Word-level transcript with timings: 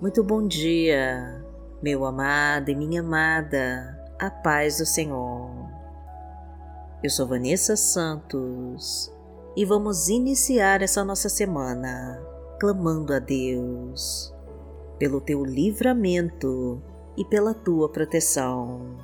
Muito 0.00 0.22
bom 0.22 0.46
dia, 0.46 1.44
meu 1.82 2.04
amado 2.04 2.68
e 2.68 2.74
minha 2.76 3.00
amada, 3.00 4.00
a 4.16 4.30
paz 4.30 4.78
do 4.78 4.86
Senhor. 4.86 5.50
Eu 7.02 7.10
sou 7.10 7.26
Vanessa 7.26 7.74
Santos 7.74 9.12
e 9.56 9.64
vamos 9.64 10.08
iniciar 10.08 10.82
essa 10.82 11.04
nossa 11.04 11.28
semana 11.28 12.24
clamando 12.60 13.12
a 13.12 13.18
Deus 13.18 14.32
pelo 15.00 15.20
teu 15.20 15.44
livramento 15.44 16.80
e 17.16 17.24
pela 17.24 17.52
tua 17.52 17.88
proteção. 17.88 18.98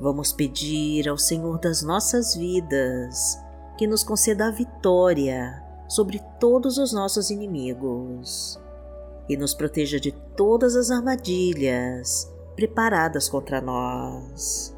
Vamos 0.00 0.32
pedir 0.32 1.08
ao 1.08 1.18
Senhor 1.18 1.58
das 1.58 1.82
nossas 1.82 2.36
vidas 2.36 3.36
que 3.76 3.88
nos 3.88 4.04
conceda 4.04 4.46
a 4.46 4.52
vitória 4.52 5.60
sobre 5.88 6.22
todos 6.38 6.78
os 6.78 6.92
nossos 6.92 7.30
inimigos 7.30 8.64
e 9.28 9.36
nos 9.36 9.54
proteja 9.54 9.98
de 9.98 10.12
todas 10.12 10.76
as 10.76 10.90
armadilhas 10.90 12.32
preparadas 12.54 13.28
contra 13.28 13.60
nós. 13.60 14.74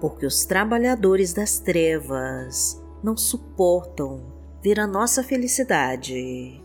Porque 0.00 0.26
os 0.26 0.44
trabalhadores 0.44 1.32
das 1.32 1.58
trevas 1.58 2.80
não 3.02 3.16
suportam 3.16 4.20
ver 4.62 4.78
a 4.78 4.86
nossa 4.86 5.22
felicidade 5.22 6.62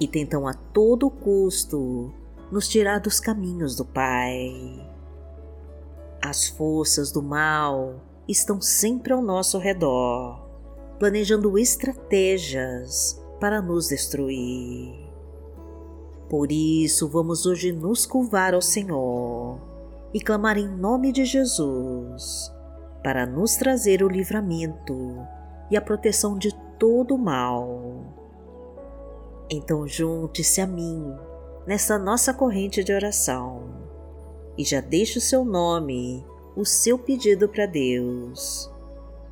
e 0.00 0.08
tentam 0.08 0.46
a 0.46 0.54
todo 0.54 1.10
custo 1.10 2.12
nos 2.50 2.68
tirar 2.68 3.00
dos 3.00 3.20
caminhos 3.20 3.76
do 3.76 3.84
Pai. 3.84 4.86
As 6.22 6.48
forças 6.48 7.12
do 7.12 7.22
mal 7.22 8.00
estão 8.26 8.60
sempre 8.60 9.12
ao 9.12 9.22
nosso 9.22 9.58
redor, 9.58 10.48
planejando 10.98 11.58
estratégias 11.58 13.20
para 13.40 13.62
nos 13.62 13.88
destruir. 13.88 15.07
Por 16.28 16.52
isso, 16.52 17.08
vamos 17.08 17.46
hoje 17.46 17.72
nos 17.72 18.04
curvar 18.04 18.52
ao 18.52 18.60
Senhor 18.60 19.58
e 20.12 20.20
clamar 20.20 20.58
em 20.58 20.68
nome 20.68 21.10
de 21.10 21.24
Jesus 21.24 22.52
para 23.02 23.24
nos 23.24 23.56
trazer 23.56 24.02
o 24.02 24.08
livramento 24.08 25.16
e 25.70 25.76
a 25.76 25.80
proteção 25.80 26.36
de 26.36 26.54
todo 26.78 27.14
o 27.14 27.18
mal. 27.18 28.14
Então, 29.50 29.88
junte-se 29.88 30.60
a 30.60 30.66
mim 30.66 31.02
nessa 31.66 31.98
nossa 31.98 32.34
corrente 32.34 32.84
de 32.84 32.92
oração 32.92 33.62
e 34.58 34.64
já 34.64 34.82
deixe 34.82 35.16
o 35.16 35.22
seu 35.22 35.46
nome, 35.46 36.26
o 36.54 36.64
seu 36.66 36.98
pedido 36.98 37.48
para 37.48 37.64
Deus 37.64 38.70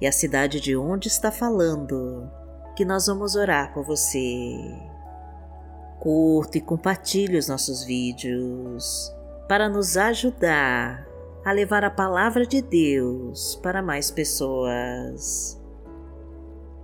e 0.00 0.06
a 0.06 0.12
cidade 0.12 0.60
de 0.60 0.75
onde 0.75 1.08
está 1.08 1.31
falando, 1.31 2.31
que 2.75 2.86
nós 2.86 3.06
vamos 3.06 3.36
orar 3.36 3.75
por 3.75 3.84
você 3.84 4.56
curta 6.00 6.58
e 6.58 6.61
compartilhe 6.61 7.36
os 7.36 7.48
nossos 7.48 7.84
vídeos 7.84 9.12
para 9.48 9.69
nos 9.69 9.97
ajudar 9.97 11.06
a 11.44 11.53
levar 11.53 11.84
a 11.84 11.91
palavra 11.91 12.44
de 12.44 12.61
Deus 12.61 13.55
para 13.62 13.80
mais 13.80 14.11
pessoas. 14.11 15.61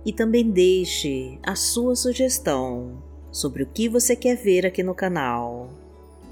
E 0.05 0.13
também 0.13 0.49
deixe 0.49 1.37
a 1.43 1.55
sua 1.55 1.95
sugestão 1.95 3.03
sobre 3.31 3.63
o 3.63 3.67
que 3.67 3.89
você 3.89 4.15
quer 4.15 4.35
ver 4.37 4.65
aqui 4.65 4.83
no 4.83 4.95
canal, 4.95 5.69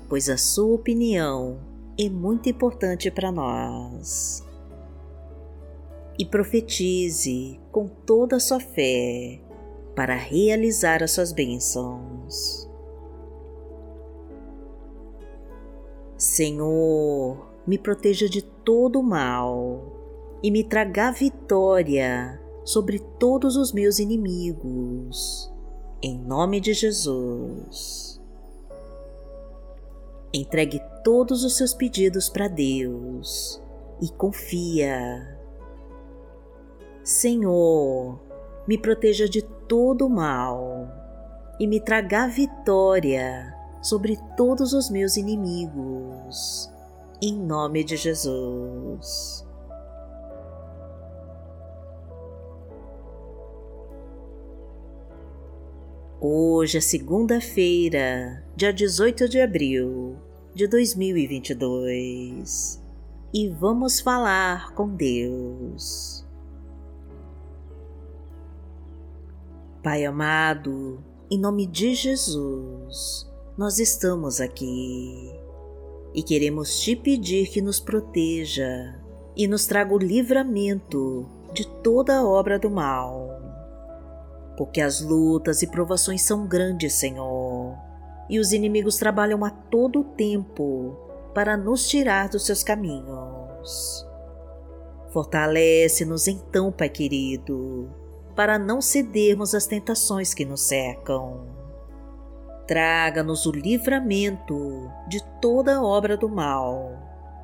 pois 0.07 0.29
a 0.29 0.37
sua 0.37 0.75
opinião 0.75 1.59
é 1.97 2.09
muito 2.09 2.47
importante 2.49 3.11
para 3.11 3.31
nós. 3.31 4.43
E 6.17 6.25
profetize 6.25 7.59
com 7.71 7.87
toda 7.87 8.37
a 8.37 8.39
sua 8.39 8.59
fé 8.59 9.41
para 9.95 10.15
realizar 10.15 11.03
as 11.03 11.11
suas 11.11 11.31
bênçãos. 11.31 12.60
Senhor, 16.21 17.47
me 17.65 17.79
proteja 17.79 18.29
de 18.29 18.43
todo 18.43 19.01
mal 19.01 20.37
e 20.43 20.51
me 20.51 20.63
traga 20.63 21.09
vitória 21.09 22.39
sobre 22.63 22.99
todos 22.99 23.55
os 23.55 23.73
meus 23.73 23.97
inimigos. 23.97 25.51
Em 25.99 26.19
nome 26.19 26.61
de 26.61 26.73
Jesus. 26.73 28.21
Entregue 30.31 30.79
todos 31.03 31.43
os 31.43 31.57
seus 31.57 31.73
pedidos 31.73 32.29
para 32.29 32.47
Deus 32.47 33.59
e 33.99 34.07
confia. 34.09 35.39
Senhor, 37.03 38.19
me 38.67 38.77
proteja 38.77 39.27
de 39.27 39.41
todo 39.67 40.07
mal 40.07 40.87
e 41.59 41.65
me 41.65 41.79
traga 41.79 42.27
vitória 42.27 43.59
sobre 43.81 44.17
todos 44.37 44.71
os 44.73 44.89
meus 44.89 45.17
inimigos, 45.17 46.71
em 47.21 47.37
nome 47.37 47.83
de 47.83 47.97
Jesus. 47.97 49.45
Hoje 56.19 56.77
é 56.77 56.81
segunda-feira, 56.81 58.45
dia 58.55 58.71
18 58.71 59.27
de 59.27 59.41
abril 59.41 60.15
de 60.53 60.67
2022 60.67 62.79
e 63.33 63.49
vamos 63.49 63.99
falar 63.99 64.71
com 64.73 64.87
Deus. 64.89 66.23
Pai 69.81 70.05
amado, 70.05 71.03
em 71.31 71.39
nome 71.39 71.65
de 71.65 71.95
Jesus, 71.95 73.30
nós 73.61 73.77
estamos 73.77 74.41
aqui 74.41 75.39
e 76.15 76.23
queremos 76.23 76.79
te 76.79 76.95
pedir 76.95 77.47
que 77.47 77.61
nos 77.61 77.79
proteja 77.79 78.99
e 79.37 79.47
nos 79.47 79.67
traga 79.67 79.93
o 79.93 79.99
livramento 79.99 81.29
de 81.53 81.67
toda 81.83 82.17
a 82.17 82.25
obra 82.25 82.57
do 82.57 82.71
mal. 82.71 83.39
Porque 84.57 84.81
as 84.81 84.99
lutas 84.99 85.61
e 85.61 85.67
provações 85.67 86.23
são 86.23 86.47
grandes, 86.47 86.93
Senhor, 86.93 87.77
e 88.27 88.39
os 88.39 88.51
inimigos 88.51 88.97
trabalham 88.97 89.45
a 89.45 89.51
todo 89.51 90.03
tempo 90.03 90.97
para 91.31 91.55
nos 91.55 91.87
tirar 91.87 92.29
dos 92.29 92.47
seus 92.47 92.63
caminhos. 92.63 94.03
Fortalece-nos 95.11 96.27
então, 96.27 96.71
Pai 96.71 96.89
querido, 96.89 97.91
para 98.35 98.57
não 98.57 98.81
cedermos 98.81 99.53
às 99.53 99.67
tentações 99.67 100.33
que 100.33 100.45
nos 100.45 100.61
cercam 100.61 101.60
Traga-nos 102.71 103.45
o 103.45 103.51
livramento 103.51 104.89
de 105.05 105.21
toda 105.41 105.83
obra 105.83 106.15
do 106.15 106.29
mal 106.29 106.97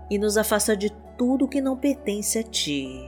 e 0.09 0.17
nos 0.17 0.37
afasta 0.37 0.73
de 0.73 0.89
tudo 1.17 1.49
que 1.49 1.59
não 1.59 1.75
pertence 1.75 2.39
a 2.39 2.43
Ti. 2.43 3.05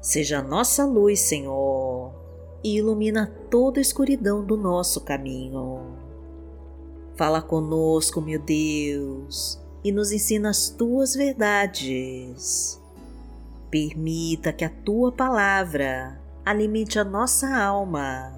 Seja 0.00 0.40
a 0.40 0.42
nossa 0.42 0.84
luz, 0.84 1.20
Senhor, 1.20 2.12
e 2.64 2.78
ilumina 2.78 3.32
toda 3.48 3.78
a 3.78 3.80
escuridão 3.80 4.44
do 4.44 4.56
nosso 4.56 5.02
caminho. 5.02 5.96
Fala 7.14 7.40
conosco, 7.40 8.20
meu 8.20 8.42
Deus, 8.42 9.62
e 9.84 9.92
nos 9.92 10.10
ensina 10.10 10.50
as 10.50 10.68
Tuas 10.68 11.14
verdades. 11.14 12.82
Permita 13.70 14.52
que 14.52 14.64
a 14.64 14.68
Tua 14.68 15.12
palavra 15.12 16.20
alimente 16.44 16.98
a 16.98 17.04
nossa 17.04 17.56
alma 17.56 18.32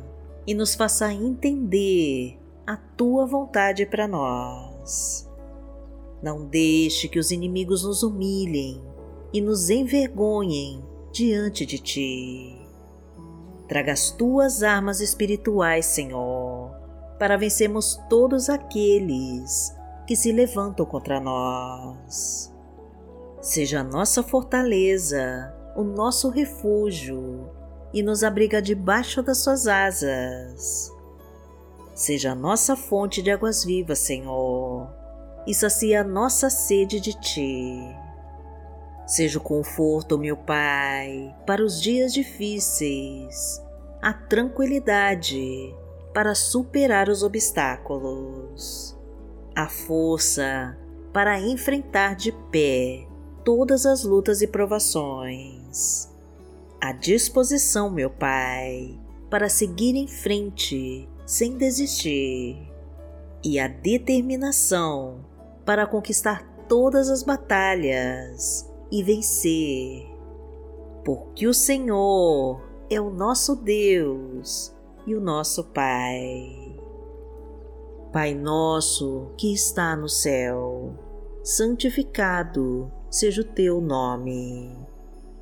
e 0.46 0.52
nos 0.52 0.74
faça 0.74 1.10
entender 1.10 2.39
a 2.70 2.76
tua 2.76 3.26
vontade 3.26 3.84
para 3.84 4.06
nós. 4.06 5.28
Não 6.22 6.46
deixe 6.46 7.08
que 7.08 7.18
os 7.18 7.32
inimigos 7.32 7.82
nos 7.82 8.04
humilhem 8.04 8.80
e 9.32 9.40
nos 9.40 9.70
envergonhem 9.70 10.80
diante 11.10 11.66
de 11.66 11.80
ti. 11.80 12.56
Traga 13.66 13.92
as 13.92 14.12
tuas 14.12 14.62
armas 14.62 15.00
espirituais, 15.00 15.86
Senhor, 15.86 16.70
para 17.18 17.36
vencermos 17.36 18.00
todos 18.08 18.48
aqueles 18.48 19.74
que 20.06 20.14
se 20.14 20.30
levantam 20.30 20.86
contra 20.86 21.18
nós. 21.18 22.54
Seja 23.40 23.80
a 23.80 23.84
nossa 23.84 24.22
fortaleza, 24.22 25.52
o 25.74 25.82
nosso 25.82 26.28
refúgio 26.28 27.50
e 27.92 28.00
nos 28.00 28.22
abriga 28.22 28.62
debaixo 28.62 29.24
das 29.24 29.38
suas 29.38 29.66
asas 29.66 30.99
seja 32.00 32.32
a 32.32 32.34
nossa 32.34 32.74
fonte 32.76 33.20
de 33.20 33.30
águas 33.30 33.62
vivas, 33.62 33.98
Senhor, 33.98 34.88
e 35.46 35.52
sacia 35.52 36.00
a 36.00 36.04
nossa 36.04 36.48
sede 36.48 36.98
de 36.98 37.12
Ti. 37.12 37.94
Seja 39.06 39.38
o 39.38 39.42
conforto, 39.42 40.16
meu 40.16 40.34
Pai, 40.34 41.36
para 41.46 41.62
os 41.62 41.78
dias 41.78 42.14
difíceis, 42.14 43.62
a 44.00 44.14
tranquilidade 44.14 45.74
para 46.14 46.34
superar 46.34 47.10
os 47.10 47.22
obstáculos, 47.22 48.96
a 49.54 49.68
força 49.68 50.78
para 51.12 51.38
enfrentar 51.38 52.16
de 52.16 52.32
pé 52.50 53.06
todas 53.44 53.84
as 53.84 54.04
lutas 54.04 54.40
e 54.40 54.46
provações, 54.46 56.08
a 56.80 56.92
disposição, 56.92 57.90
meu 57.90 58.08
Pai, 58.08 58.98
para 59.28 59.50
seguir 59.50 59.96
em 59.96 60.08
frente 60.08 61.06
sem 61.30 61.56
desistir. 61.56 62.68
e 63.42 63.60
a 63.60 63.68
determinação 63.68 65.24
para 65.64 65.86
conquistar 65.86 66.42
todas 66.68 67.08
as 67.08 67.22
batalhas 67.22 68.68
e 68.90 69.02
vencer. 69.02 70.06
Porque 71.04 71.46
o 71.46 71.54
Senhor 71.54 72.60
é 72.90 73.00
o 73.00 73.10
nosso 73.10 73.54
Deus 73.54 74.74
e 75.06 75.14
o 75.14 75.20
nosso 75.20 75.64
Pai. 75.72 76.76
Pai 78.12 78.34
nosso 78.34 79.30
que 79.38 79.54
está 79.54 79.94
no 79.96 80.08
céu, 80.08 80.92
santificado 81.44 82.90
seja 83.08 83.42
o 83.42 83.44
teu 83.44 83.80
nome. 83.80 84.76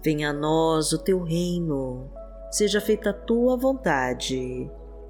Venha 0.05 0.31
a 0.31 0.35
nós 0.35 0.93
o 0.93 0.99
teu 0.99 1.23
reino, 1.23 2.11
seja 2.51 2.79
feita 2.79 3.11
a 3.11 3.15
tua 3.15 3.57
vontade, 3.57 4.71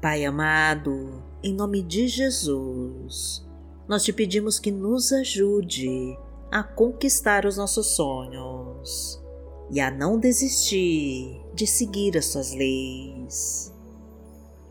Pai 0.00 0.24
amado, 0.24 1.24
em 1.42 1.52
nome 1.52 1.82
de 1.82 2.06
Jesus, 2.06 3.44
nós 3.88 4.04
te 4.04 4.12
pedimos 4.12 4.60
que 4.60 4.70
nos 4.70 5.12
ajude 5.12 6.16
a 6.52 6.62
conquistar 6.62 7.44
os 7.44 7.56
nossos 7.56 7.96
sonhos 7.96 9.20
e 9.68 9.80
a 9.80 9.90
não 9.90 10.16
desistir 10.16 11.40
de 11.52 11.66
seguir 11.66 12.16
as 12.16 12.30
tuas 12.30 12.54
leis. 12.54 13.74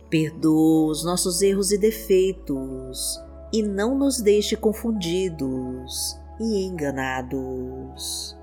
Perdoa 0.09 0.91
os 0.91 1.03
nossos 1.03 1.41
erros 1.41 1.73
e 1.73 1.77
defeitos 1.77 3.21
e 3.51 3.61
não 3.61 3.97
nos 3.97 4.21
deixe 4.21 4.55
confundidos 4.55 6.17
e 6.39 6.63
enganados. 6.63 8.33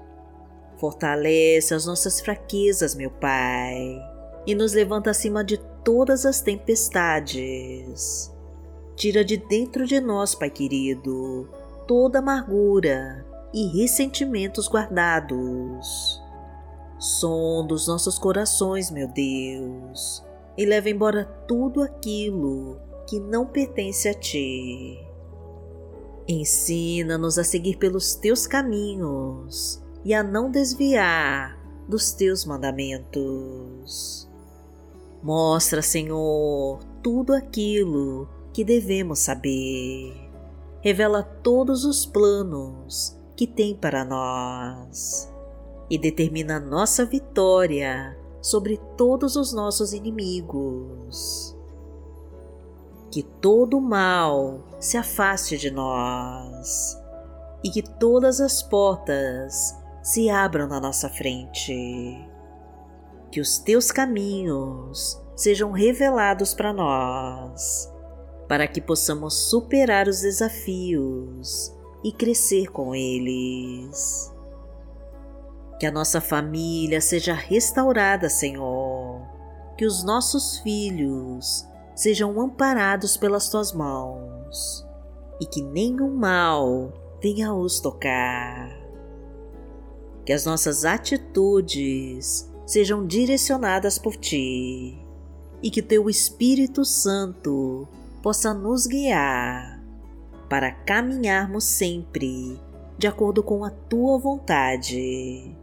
Fortalece 0.77 1.73
as 1.73 1.87
nossas 1.87 2.21
fraquezas, 2.21 2.95
meu 2.95 3.11
Pai, 3.11 3.99
e 4.47 4.55
nos 4.55 4.75
levanta 4.75 5.09
acima 5.09 5.43
de 5.43 5.59
todas 5.85 6.25
as 6.25 6.41
tempestades. 6.41 8.33
Tira 8.97 9.25
de 9.25 9.37
dentro 9.37 9.87
de 9.87 10.01
nós, 10.01 10.35
Pai 10.35 10.51
querido, 10.51 11.49
toda 11.87 12.21
amargura 12.21 13.25
e 13.53 13.67
ressentimentos 13.79 14.69
guardados. 14.69 16.23
Sonda 16.99 17.75
os 17.75 17.87
nossos 17.87 18.19
corações, 18.19 18.91
meu 18.91 19.07
Deus, 19.09 20.25
e 20.57 20.65
leva 20.65 20.89
embora 20.89 21.25
tudo 21.47 21.83
aquilo 21.83 22.81
que 23.07 23.21
não 23.21 23.45
pertence 23.45 24.09
a 24.09 24.15
Ti. 24.15 24.99
Ensina-nos 26.27 27.39
a 27.39 27.45
seguir 27.45 27.77
pelos 27.77 28.15
Teus 28.15 28.47
caminhos 28.47 29.83
e 30.05 30.15
a 30.15 30.23
não 30.23 30.51
desviar 30.51 31.59
dos 31.87 32.13
Teus 32.13 32.47
mandamentos. 32.47 34.27
Mostra, 35.25 35.81
Senhor, 35.81 36.81
tudo 37.03 37.33
aquilo 37.33 38.29
que 38.53 38.63
devemos 38.63 39.21
saber. 39.21 40.13
Revela 40.83 41.23
todos 41.23 41.87
os 41.87 42.05
planos 42.05 43.19
que 43.35 43.47
tem 43.47 43.75
para 43.75 44.05
nós 44.05 45.33
e 45.89 45.97
determina 45.97 46.61
nossa 46.61 47.07
vitória 47.07 48.15
sobre 48.43 48.79
todos 48.99 49.35
os 49.35 49.51
nossos 49.55 49.95
inimigos. 49.95 51.57
Que 53.11 53.23
todo 53.23 53.81
mal 53.81 54.63
se 54.79 54.99
afaste 54.99 55.57
de 55.57 55.71
nós 55.71 57.01
e 57.65 57.71
que 57.71 57.81
todas 57.81 58.43
as 58.43 58.63
portas 58.63 59.75
se 60.03 60.29
abram 60.29 60.69
na 60.69 60.79
nossa 60.79 61.09
frente. 61.09 62.34
Que 63.35 63.41
os 63.41 63.59
teus 63.59 63.91
caminhos 63.91 65.21
sejam 65.35 65.73
revelados 65.73 66.55
para 66.55 66.73
nós, 66.73 67.93
para 68.47 68.69
que 68.69 68.81
possamos 68.81 69.51
superar 69.51 70.07
os 70.07 70.21
desafios 70.21 71.75
e 72.05 72.13
crescer 72.13 72.71
com 72.71 72.95
eles. 72.95 74.33
Que 75.81 75.87
a 75.87 75.91
nossa 75.91 76.21
família 76.21 77.01
seja 77.01 77.35
restaurada, 77.35 78.29
Senhor. 78.29 79.21
Que 79.77 79.85
os 79.85 80.05
nossos 80.05 80.59
filhos 80.59 81.67
sejam 81.93 82.41
amparados 82.41 83.17
pelas 83.17 83.49
tuas 83.49 83.73
mãos 83.73 84.87
e 85.41 85.47
que 85.47 85.61
nenhum 85.61 86.15
mal 86.15 86.93
venha 87.21 87.53
os 87.53 87.81
tocar. 87.81 88.71
Que 90.25 90.33
as 90.33 90.45
nossas 90.45 90.85
atitudes 90.85 92.54
sejam 92.67 93.07
direcionadas 93.07 93.99
por 93.99 94.17
ti 94.17 94.99
e 95.63 95.71
que 95.71 95.83
teu 95.83 96.09
Espírito 96.11 96.85
Santo 96.85 97.89
possa 98.23 98.53
nos 98.53 98.87
guiar 98.87 99.83
para 100.49 100.71
caminharmos 100.71 101.65
sempre 101.65 102.61
de 102.99 103.07
acordo 103.07 103.43
com 103.43 103.65
a 103.65 103.71
tua 103.71 104.19
vontade. 104.19 105.57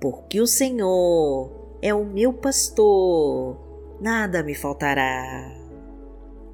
Porque 0.00 0.40
o 0.40 0.46
Senhor 0.46 1.50
é 1.80 1.94
o 1.94 2.04
meu 2.04 2.32
pastor, 2.32 3.56
nada 4.00 4.42
me 4.42 4.54
faltará. 4.54 5.52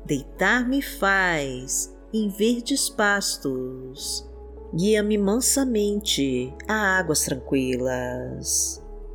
Deitar-me 0.05 0.83
faz 0.83 1.95
em 2.13 2.29
verdes 2.29 2.89
pastos, 2.89 4.29
guia-me 4.75 5.19
mansamente 5.19 6.53
a 6.67 6.99
águas 6.99 7.25
tranquilas. 7.25 8.83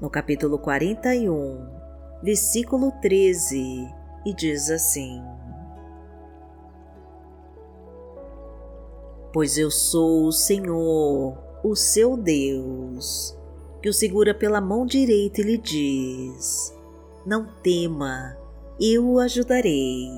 no 0.00 0.08
capítulo 0.08 0.58
41, 0.58 1.66
versículo 2.22 2.92
13 3.00 3.88
e 4.24 4.34
diz 4.34 4.70
assim: 4.70 5.22
Pois 9.32 9.58
eu 9.58 9.70
sou 9.70 10.26
o 10.26 10.32
Senhor, 10.32 11.36
o 11.62 11.74
seu 11.74 12.16
Deus, 12.16 13.36
que 13.82 13.88
o 13.88 13.92
segura 13.92 14.34
pela 14.34 14.60
mão 14.60 14.86
direita 14.86 15.40
e 15.40 15.44
lhe 15.44 15.58
diz: 15.58 16.74
Não 17.26 17.46
tema, 17.62 18.36
eu 18.80 19.06
o 19.08 19.18
ajudarei. 19.18 20.08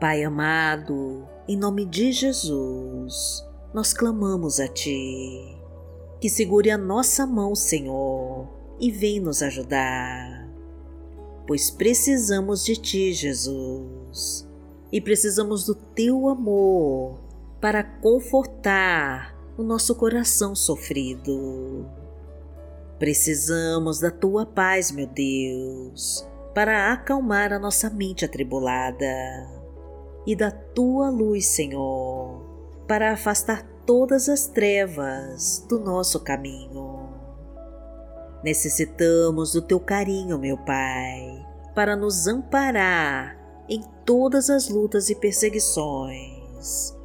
Pai 0.00 0.22
amado, 0.22 1.26
em 1.48 1.56
nome 1.56 1.84
de 1.84 2.12
Jesus, 2.12 3.47
nós 3.72 3.92
clamamos 3.92 4.60
a 4.60 4.66
Ti, 4.66 5.56
que 6.20 6.28
segure 6.30 6.70
a 6.70 6.78
nossa 6.78 7.26
mão, 7.26 7.54
Senhor, 7.54 8.48
e 8.80 8.90
vem 8.90 9.20
nos 9.20 9.42
ajudar. 9.42 10.48
pois 11.48 11.70
precisamos 11.70 12.62
de 12.62 12.76
Ti, 12.76 13.12
Jesus, 13.12 14.46
e 14.92 15.00
precisamos 15.00 15.64
do 15.64 15.74
Teu 15.74 16.28
amor 16.28 17.18
para 17.58 17.82
confortar 17.82 19.34
o 19.56 19.62
nosso 19.62 19.94
coração 19.94 20.54
sofrido. 20.54 21.86
Precisamos 22.98 23.98
da 23.98 24.10
Tua 24.10 24.44
paz, 24.44 24.90
meu 24.90 25.06
Deus, 25.06 26.28
para 26.54 26.92
acalmar 26.92 27.52
a 27.52 27.58
nossa 27.58 27.88
mente 27.88 28.26
atribulada, 28.26 29.06
e 30.26 30.36
da 30.36 30.50
Tua 30.50 31.08
luz, 31.08 31.46
Senhor, 31.46 32.37
para 32.88 33.12
afastar 33.12 33.62
todas 33.84 34.30
as 34.30 34.46
trevas 34.46 35.64
do 35.68 35.78
nosso 35.78 36.20
caminho. 36.20 37.06
Necessitamos 38.42 39.52
do 39.52 39.60
teu 39.60 39.78
carinho, 39.78 40.38
meu 40.38 40.56
Pai, 40.56 41.46
para 41.74 41.94
nos 41.94 42.26
amparar 42.26 43.36
em 43.68 43.82
todas 44.06 44.48
as 44.48 44.70
lutas 44.70 45.10
e 45.10 45.14
perseguições. 45.14 46.96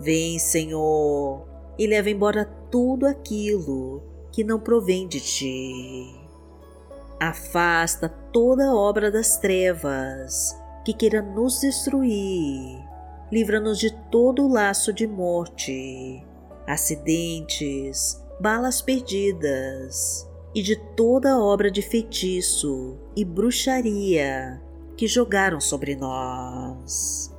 Vem, 0.00 0.36
Senhor, 0.40 1.46
e 1.78 1.86
leva 1.86 2.10
embora 2.10 2.44
tudo 2.70 3.06
aquilo 3.06 4.02
que 4.32 4.42
não 4.42 4.58
provém 4.58 5.06
de 5.06 5.20
ti. 5.20 6.12
Afasta 7.20 8.08
toda 8.08 8.74
obra 8.74 9.12
das 9.12 9.36
trevas 9.36 10.56
que 10.84 10.92
queira 10.92 11.22
nos 11.22 11.60
destruir. 11.60 12.91
Livra-nos 13.32 13.78
de 13.78 13.90
todo 14.10 14.44
o 14.44 14.52
laço 14.52 14.92
de 14.92 15.06
morte, 15.06 16.22
acidentes, 16.66 18.22
balas 18.38 18.82
perdidas 18.82 20.28
e 20.54 20.62
de 20.62 20.76
toda 20.94 21.40
obra 21.40 21.70
de 21.70 21.80
feitiço 21.80 22.98
e 23.16 23.24
bruxaria 23.24 24.62
que 24.98 25.06
jogaram 25.06 25.62
sobre 25.62 25.96
nós. 25.96 27.34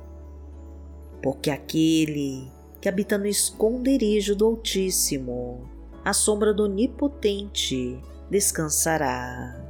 Porque 1.22 1.48
aquele 1.48 2.50
que 2.80 2.88
habita 2.88 3.16
no 3.16 3.26
esconderijo 3.26 4.34
do 4.34 4.46
Altíssimo, 4.46 5.70
à 6.04 6.12
sombra 6.12 6.52
do 6.52 6.64
Onipotente, 6.64 8.00
descansará. 8.28 9.64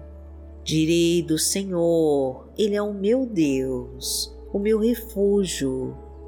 Direi 0.65 1.23
do 1.23 1.37
Senhor, 1.37 2.49
Ele 2.57 2.75
é 2.77 2.81
o 2.81 2.95
meu 2.95 3.27
Deus, 3.27 4.35
o 4.51 4.59
meu 4.59 4.79
refúgio, 4.79 5.95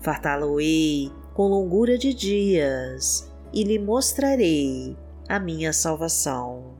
Fartá-lo-ei 0.00 1.10
com 1.34 1.48
longura 1.48 1.98
de 1.98 2.14
dias 2.14 3.30
e 3.52 3.62
lhe 3.62 3.78
mostrarei 3.78 4.96
a 5.28 5.38
minha 5.38 5.72
salvação. 5.72 6.74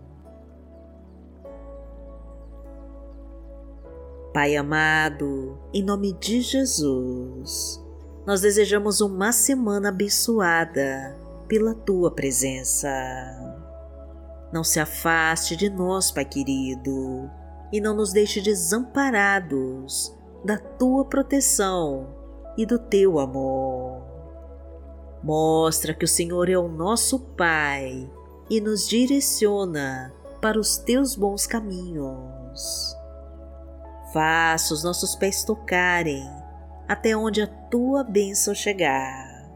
Pai 4.32 4.56
amado, 4.56 5.58
em 5.72 5.82
nome 5.82 6.12
de 6.14 6.40
Jesus, 6.40 7.82
nós 8.26 8.40
desejamos 8.40 9.00
uma 9.00 9.32
semana 9.32 9.90
abençoada 9.90 11.18
pela 11.46 11.74
tua 11.74 12.10
presença. 12.10 12.88
Não 14.52 14.64
se 14.64 14.80
afaste 14.80 15.54
de 15.56 15.68
nós, 15.68 16.10
Pai 16.10 16.24
querido, 16.24 17.30
e 17.72 17.80
não 17.80 17.94
nos 17.94 18.12
deixe 18.12 18.40
desamparados 18.40 20.16
da 20.44 20.56
tua 20.56 21.04
proteção 21.04 22.15
e 22.56 22.64
do 22.64 22.78
teu 22.78 23.18
amor. 23.18 24.02
Mostra 25.22 25.92
que 25.92 26.04
o 26.04 26.08
Senhor 26.08 26.48
é 26.48 26.56
o 26.56 26.68
nosso 26.68 27.18
Pai 27.18 28.10
e 28.48 28.60
nos 28.60 28.88
direciona 28.88 30.14
para 30.40 30.58
os 30.58 30.76
teus 30.78 31.16
bons 31.16 31.46
caminhos. 31.46 32.96
Faça 34.12 34.72
os 34.72 34.84
nossos 34.84 35.16
pés 35.16 35.44
tocarem 35.44 36.24
até 36.88 37.16
onde 37.16 37.42
a 37.42 37.46
tua 37.46 38.04
bênção 38.04 38.54
chegar. 38.54 39.50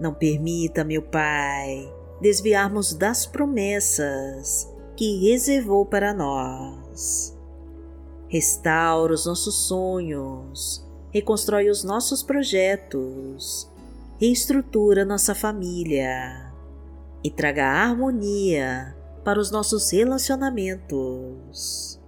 Não 0.00 0.14
permita, 0.14 0.84
meu 0.84 1.02
Pai, 1.02 1.92
desviarmos 2.20 2.94
das 2.94 3.26
promessas 3.26 4.72
que 4.96 5.28
reservou 5.28 5.84
para 5.84 6.14
nós. 6.14 7.36
Restaura 8.28 9.12
os 9.12 9.26
nossos 9.26 9.66
sonhos, 9.66 10.87
reconstrói 11.12 11.70
os 11.70 11.84
nossos 11.84 12.22
projetos, 12.22 13.70
reestrutura 14.20 15.04
nossa 15.04 15.34
família 15.34 16.52
e 17.22 17.30
traga 17.30 17.66
harmonia 17.66 18.96
para 19.24 19.40
os 19.40 19.50
nossos 19.50 19.90
relacionamentos. 19.90 22.00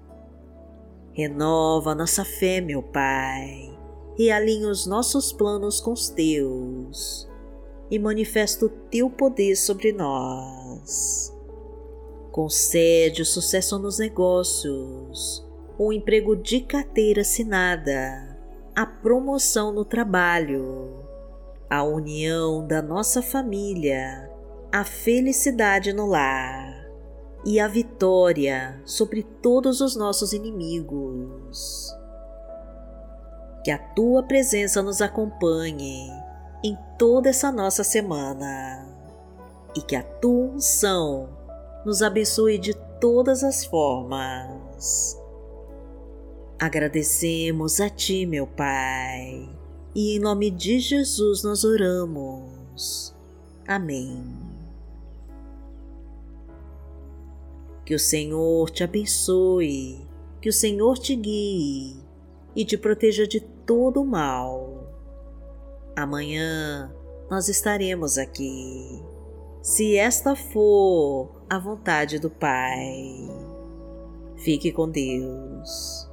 Renova 1.13 1.95
nossa 1.95 2.25
fé, 2.25 2.61
meu 2.61 2.83
Pai, 2.83 3.77
e 4.17 4.31
alinha 4.31 4.69
os 4.69 4.87
nossos 4.87 5.33
planos 5.33 5.81
com 5.81 5.93
os 5.93 6.09
teus, 6.09 7.29
e 7.91 7.99
manifesta 7.99 8.67
o 8.67 8.69
teu 8.69 9.11
poder 9.11 9.57
sobre 9.57 9.93
nós. 9.93 11.35
Concede 12.31 13.23
o 13.23 13.27
sucesso 13.27 13.79
nos 13.79 13.99
negócios, 13.99 15.45
um 15.79 15.93
emprego 15.93 16.37
de 16.37 16.61
carteira 16.61 17.23
assinada, 17.23 18.30
a 18.75 18.87
promoção 18.87 19.73
no 19.73 19.85
trabalho, 19.85 21.05
a 21.69 21.83
união 21.83 22.67
da 22.67 22.81
nossa 22.81 23.21
família, 23.23 24.31
a 24.73 24.85
felicidade 24.85 25.93
no 25.93 26.07
lar 26.07 26.87
e 27.45 27.59
a 27.59 27.67
vitória 27.67 28.81
sobre 28.85 29.23
todos 29.23 29.81
os 29.81 29.97
nossos 29.97 30.33
inimigos. 30.33 31.95
Que 33.65 33.71
a 33.71 33.79
tua 33.79 34.23
presença 34.23 34.83
nos 34.83 35.03
acompanhe 35.03 36.11
em 36.65 36.79
toda 36.99 37.29
essa 37.29 37.51
nossa 37.53 37.85
semana 37.85 38.87
e 39.77 39.83
que 39.83 39.97
a 39.97 40.03
tua 40.03 40.55
unção 40.55 41.29
nos 41.85 42.03
abençoe 42.03 42.59
de 42.59 42.75
todas 43.01 43.43
as 43.43 43.65
formas. 43.65 45.20
Agradecemos 46.61 47.81
a 47.81 47.89
Ti, 47.89 48.27
meu 48.27 48.47
Pai, 48.47 49.49
e 49.95 50.15
em 50.15 50.19
nome 50.19 50.51
de 50.51 50.79
Jesus 50.79 51.43
nós 51.43 51.65
oramos. 51.65 53.17
Amém. 53.67 54.23
Que 57.83 57.95
o 57.95 57.99
Senhor 57.99 58.69
te 58.69 58.85
abençoe, 58.85 60.07
que 60.43 60.51
o 60.51 60.53
Senhor 60.53 60.99
te 60.99 61.17
guie 61.17 61.97
e 62.55 62.63
te 62.63 62.77
proteja 62.77 63.27
de 63.27 63.41
todo 63.41 64.03
o 64.03 64.07
mal. 64.07 64.87
Amanhã 65.97 66.95
nós 67.31 67.49
estaremos 67.49 68.19
aqui, 68.19 69.03
se 69.63 69.97
esta 69.97 70.37
for 70.37 71.43
a 71.49 71.59
vontade 71.59 72.19
do 72.19 72.29
Pai. 72.29 73.17
Fique 74.37 74.71
com 74.71 74.91
Deus. 74.91 76.10